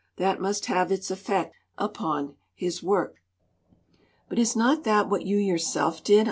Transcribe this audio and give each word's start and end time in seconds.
That 0.17 0.41
must 0.41 0.65
have 0.65 0.91
its 0.91 1.11
effect 1.11 1.53
upon 1.77 2.33
his 2.55 2.81
work." 2.81 3.21
"But 4.29 4.39
is 4.39 4.55
not 4.55 4.83
that 4.83 5.07
what 5.09 5.27
you 5.27 5.37
yourself 5.37 6.03
did?" 6.03 6.19